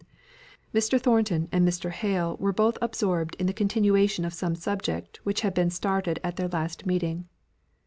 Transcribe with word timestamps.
Mr. 0.73 0.99
Thornton 0.99 1.47
and 1.51 1.63
Mr. 1.63 1.91
Hale 1.91 2.35
were 2.39 2.51
both 2.51 2.75
absorbed 2.81 3.35
in 3.37 3.45
the 3.45 3.53
continuation 3.53 4.25
of 4.25 4.33
some 4.33 4.55
object 4.65 5.19
which 5.23 5.41
had 5.41 5.53
been 5.53 5.69
started 5.69 6.19
at 6.23 6.37
their 6.37 6.47
last 6.47 6.87
meeting. 6.87 7.27